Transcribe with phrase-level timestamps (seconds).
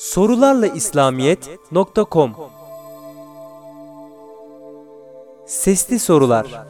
[0.00, 2.36] Sorularla İslamiyet.com
[5.46, 6.66] Sesli Sorular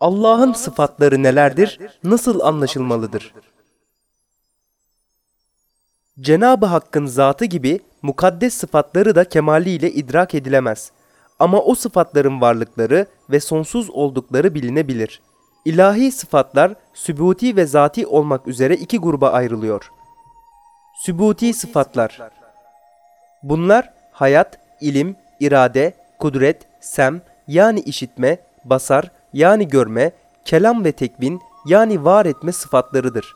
[0.00, 1.80] Allah'ın sıfatları nelerdir?
[2.04, 3.34] Nasıl anlaşılmalıdır?
[6.20, 10.92] Cenab-ı Hakk'ın zatı gibi mukaddes sıfatları da kemaliyle idrak edilemez.
[11.40, 15.20] Ama o sıfatların varlıkları ve sonsuz oldukları bilinebilir.
[15.64, 19.90] İlahi sıfatlar sübuti ve zati olmak üzere iki gruba ayrılıyor.
[21.04, 22.20] Sübuti sıfatlar
[23.42, 30.12] Bunlar hayat, ilim, irade, kudret, sem yani işitme, basar yani görme,
[30.44, 33.34] kelam ve tekvin yani var etme sıfatlarıdır.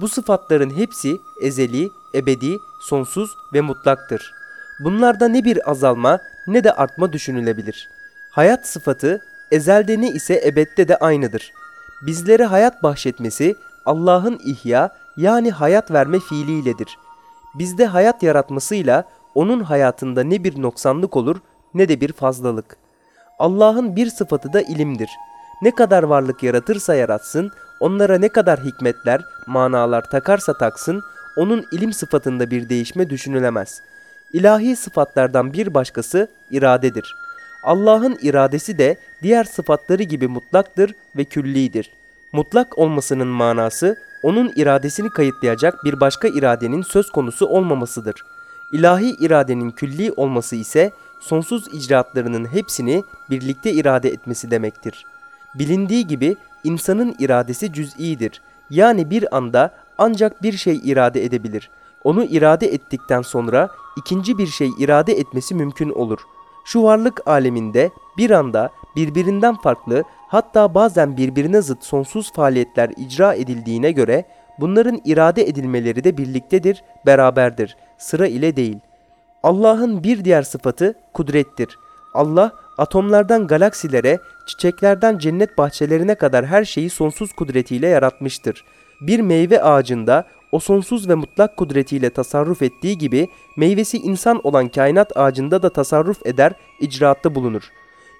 [0.00, 2.56] Bu sıfatların hepsi ezeli, ebedi,
[2.88, 4.32] sonsuz ve mutlaktır.
[4.84, 7.88] Bunlarda ne bir azalma ne de artma düşünülebilir.
[8.30, 11.52] Hayat sıfatı ezelde ne ise ebedde de aynıdır.
[12.06, 13.54] Bizlere hayat bahşetmesi
[13.86, 16.98] Allah'ın ihya yani hayat verme fiiliyledir.
[17.54, 21.36] Bizde hayat yaratmasıyla onun hayatında ne bir noksanlık olur
[21.74, 22.76] ne de bir fazlalık.
[23.38, 25.10] Allah'ın bir sıfatı da ilimdir.
[25.62, 31.02] Ne kadar varlık yaratırsa yaratsın, onlara ne kadar hikmetler, manalar takarsa taksın,
[31.36, 33.80] onun ilim sıfatında bir değişme düşünülemez.
[34.34, 37.16] İlahi sıfatlardan bir başkası iradedir.
[37.64, 41.90] Allah'ın iradesi de diğer sıfatları gibi mutlaktır ve küllidir.
[42.32, 48.14] Mutlak olmasının manası onun iradesini kayıtlayacak bir başka iradenin söz konusu olmamasıdır.
[48.72, 50.90] İlahi iradenin külli olması ise
[51.20, 55.06] sonsuz icraatlarının hepsini birlikte irade etmesi demektir.
[55.54, 58.40] Bilindiği gibi insanın iradesi cüz'idir.
[58.70, 61.70] Yani bir anda ancak bir şey irade edebilir.
[62.04, 66.18] Onu irade ettikten sonra ikinci bir şey irade etmesi mümkün olur.
[66.64, 73.92] Şu varlık aleminde bir anda birbirinden farklı hatta bazen birbirine zıt sonsuz faaliyetler icra edildiğine
[73.92, 74.24] göre
[74.60, 78.78] bunların irade edilmeleri de birliktedir, beraberdir, sıra ile değil.
[79.42, 81.78] Allah'ın bir diğer sıfatı kudrettir.
[82.14, 88.64] Allah atomlardan galaksilere, çiçeklerden cennet bahçelerine kadar her şeyi sonsuz kudretiyle yaratmıştır.
[89.00, 95.16] Bir meyve ağacında o sonsuz ve mutlak kudretiyle tasarruf ettiği gibi meyvesi insan olan kainat
[95.16, 97.62] ağacında da tasarruf eder, icraatta bulunur.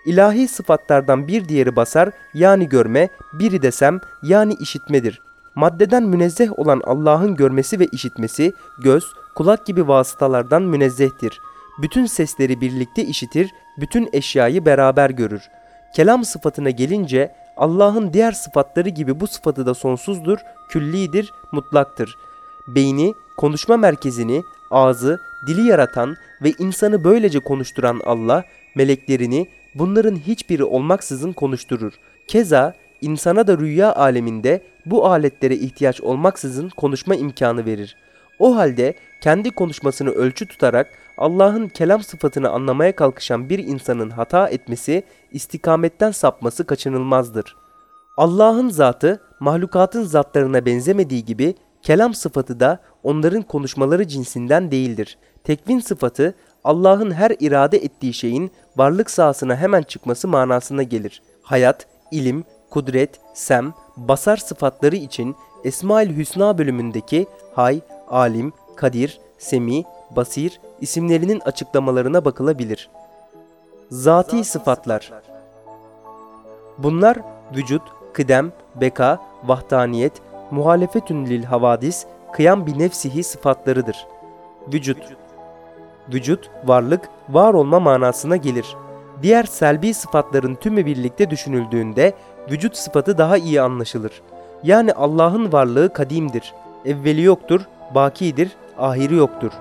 [0.07, 5.21] İlahi sıfatlardan bir diğeri basar yani görme, biri desem yani işitmedir.
[5.55, 8.53] Maddeden münezzeh olan Allah'ın görmesi ve işitmesi
[8.83, 11.41] göz, kulak gibi vasıtalardan münezzehtir.
[11.83, 15.43] Bütün sesleri birlikte işitir, bütün eşyayı beraber görür.
[15.97, 20.39] Kelam sıfatına gelince Allah'ın diğer sıfatları gibi bu sıfatı da sonsuzdur,
[20.69, 22.17] küllidir, mutlaktır.
[22.69, 28.45] Beyni, konuşma merkezini, ağzı, dili yaratan ve insanı böylece konuşturan Allah,
[28.75, 31.93] meleklerini bunların hiçbiri olmaksızın konuşturur.
[32.29, 37.97] Keza insana da rüya aleminde bu aletlere ihtiyaç olmaksızın konuşma imkanı verir.
[38.39, 45.03] O halde kendi konuşmasını ölçü tutarak Allah'ın kelam sıfatını anlamaya kalkışan bir insanın hata etmesi,
[45.33, 47.57] istikametten sapması kaçınılmazdır.
[48.17, 55.19] Allah'ın zatı mahlukatın zatlarına benzemediği gibi kelam sıfatı da onların konuşmaları cinsinden değildir.
[55.45, 56.35] Tekvin sıfatı
[56.65, 61.23] Allah'ın her irade ettiği şeyin varlık sahasına hemen çıkması manasına gelir.
[61.43, 69.85] Hayat, ilim, kudret, sem, basar sıfatları için Esmaül Hüsna bölümündeki hay, alim, kadir, semi,
[70.17, 72.91] basir isimlerinin açıklamalarına bakılabilir.
[73.91, 75.13] Zati sıfatlar
[76.79, 77.19] Bunlar
[77.57, 77.83] vücut,
[78.13, 80.13] kıdem, beka, vahdaniyet,
[80.51, 84.07] muhalefetün lil havadis, kıyam bir nefsihi sıfatlarıdır.
[84.73, 84.99] Vücut
[86.13, 88.77] Vücut, varlık, var olma manasına gelir.
[89.23, 92.13] Diğer selbi sıfatların tümü birlikte düşünüldüğünde
[92.51, 94.23] vücut sıfatı daha iyi anlaşılır.
[94.63, 96.55] Yani Allah'ın varlığı kadimdir.
[96.85, 97.61] Evveli yoktur,
[97.95, 99.53] bakidir, ahiri yoktur.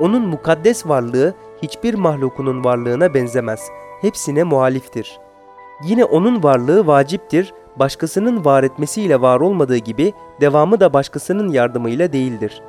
[0.00, 3.68] Onun mukaddes varlığı hiçbir mahlukunun varlığına benzemez.
[4.00, 5.18] Hepsine muhaliftir.
[5.84, 12.62] Yine onun varlığı vaciptir, başkasının var etmesiyle var olmadığı gibi devamı da başkasının yardımıyla değildir.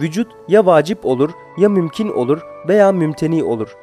[0.00, 3.76] Vücut ya vacip olur ya mümkün olur veya mümteni olur.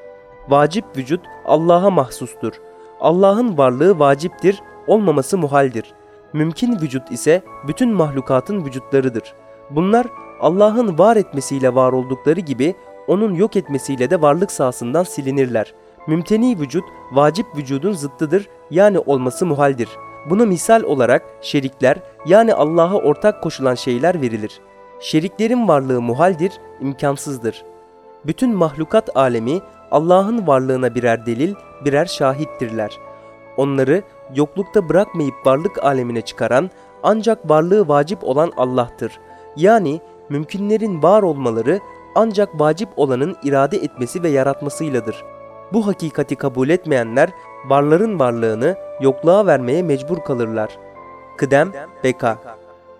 [0.49, 2.53] Vacip vücut Allah'a mahsustur.
[2.99, 5.93] Allah'ın varlığı vaciptir, olmaması muhaldir.
[6.33, 9.33] Mümkün vücut ise bütün mahlukatın vücutlarıdır.
[9.69, 10.07] Bunlar
[10.39, 12.75] Allah'ın var etmesiyle var oldukları gibi
[13.07, 15.73] onun yok etmesiyle de varlık sahasından silinirler.
[16.07, 19.89] Mümteni vücut vacip vücudun zıttıdır yani olması muhaldir.
[20.29, 24.59] Buna misal olarak şerikler yani Allah'a ortak koşulan şeyler verilir.
[24.99, 26.51] Şeriklerin varlığı muhaldir,
[26.81, 27.63] imkansızdır.
[28.25, 29.59] Bütün mahlukat alemi
[29.91, 31.53] Allah'ın varlığına birer delil,
[31.85, 32.97] birer şahittirler.
[33.57, 34.03] Onları
[34.35, 36.69] yoklukta bırakmayıp varlık alemine çıkaran
[37.03, 39.19] ancak varlığı vacip olan Allah'tır.
[39.57, 41.79] Yani mümkünlerin var olmaları
[42.15, 45.23] ancak vacip olanın irade etmesi ve yaratmasıyladır.
[45.73, 47.29] Bu hakikati kabul etmeyenler
[47.67, 50.77] varların varlığını yokluğa vermeye mecbur kalırlar.
[51.37, 51.71] Kıdem,
[52.03, 52.37] beka.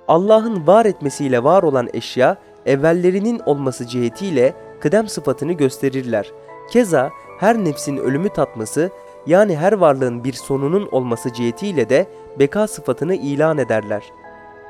[0.07, 6.31] Allah'ın var etmesiyle var olan eşya evvellerinin olması cihetiyle kıdem sıfatını gösterirler.
[6.71, 7.09] Keza
[7.39, 8.89] her nefsin ölümü tatması
[9.27, 12.07] yani her varlığın bir sonunun olması cihetiyle de
[12.39, 14.03] beka sıfatını ilan ederler.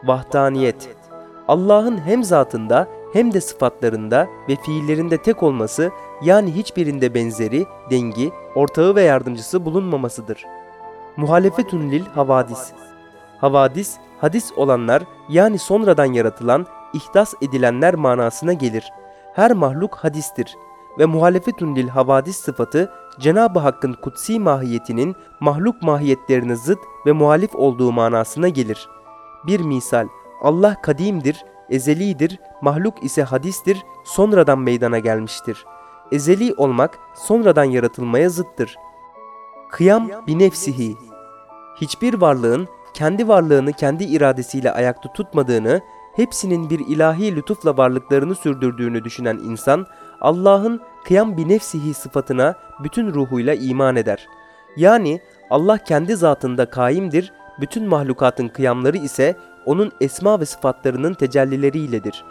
[0.03, 0.89] Vahdaniyet
[1.47, 8.95] Allah'ın hem zatında hem de sıfatlarında ve fiillerinde tek olması yani hiçbirinde benzeri, dengi, ortağı
[8.95, 10.45] ve yardımcısı bulunmamasıdır.
[11.17, 12.71] Muhalefetun lil havadis
[13.37, 18.91] Havadis, hadis olanlar yani sonradan yaratılan, ihdas edilenler manasına gelir.
[19.33, 20.55] Her mahluk hadistir
[20.99, 27.91] ve muhalefetun lil havadis sıfatı Cenab-ı Hakk'ın kutsi mahiyetinin mahluk mahiyetlerine zıt ve muhalif olduğu
[27.91, 28.89] manasına gelir.
[29.47, 30.07] Bir misal,
[30.41, 35.65] Allah kadimdir, ezelidir, mahluk ise hadistir, sonradan meydana gelmiştir.
[36.11, 38.75] Ezeli olmak sonradan yaratılmaya zıttır.
[39.69, 40.95] Kıyam bi nefsihi.
[41.81, 45.81] Hiçbir varlığın kendi varlığını kendi iradesiyle ayakta tutmadığını,
[46.15, 49.85] hepsinin bir ilahi lütufla varlıklarını sürdürdüğünü düşünen insan,
[50.21, 54.27] Allah'ın kıyam bi nefsihi sıfatına bütün ruhuyla iman eder.
[54.77, 62.25] Yani Allah kendi zatında kaimdir, bütün mahlukatın kıyamları ise onun esma ve sıfatlarının tecellileriyledir.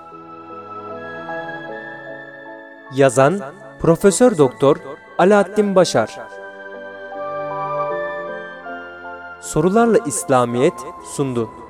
[2.94, 3.40] Yazan
[3.80, 4.76] Profesör Doktor
[5.18, 6.18] Alaaddin Başar
[9.40, 10.74] Sorularla İslamiyet
[11.16, 11.63] sundu.